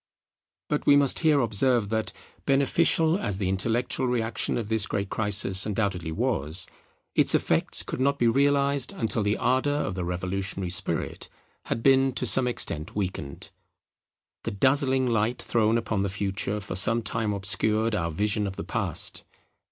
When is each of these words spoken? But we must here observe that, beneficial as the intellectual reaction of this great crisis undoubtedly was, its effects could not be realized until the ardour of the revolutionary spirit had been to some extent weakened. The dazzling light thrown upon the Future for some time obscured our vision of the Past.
But 0.67 0.87
we 0.87 0.95
must 0.95 1.19
here 1.19 1.41
observe 1.41 1.89
that, 1.89 2.11
beneficial 2.47 3.19
as 3.19 3.37
the 3.37 3.47
intellectual 3.49 4.07
reaction 4.07 4.57
of 4.57 4.67
this 4.67 4.87
great 4.87 5.11
crisis 5.11 5.63
undoubtedly 5.63 6.11
was, 6.11 6.65
its 7.13 7.35
effects 7.35 7.83
could 7.83 8.01
not 8.01 8.17
be 8.17 8.27
realized 8.27 8.93
until 8.93 9.21
the 9.21 9.37
ardour 9.37 9.71
of 9.75 9.93
the 9.93 10.03
revolutionary 10.03 10.71
spirit 10.71 11.29
had 11.65 11.83
been 11.83 12.13
to 12.13 12.25
some 12.25 12.47
extent 12.47 12.95
weakened. 12.95 13.51
The 14.43 14.49
dazzling 14.49 15.05
light 15.05 15.39
thrown 15.39 15.77
upon 15.77 16.01
the 16.01 16.09
Future 16.09 16.59
for 16.59 16.73
some 16.75 17.03
time 17.03 17.31
obscured 17.31 17.93
our 17.93 18.09
vision 18.09 18.47
of 18.47 18.55
the 18.55 18.63
Past. 18.63 19.23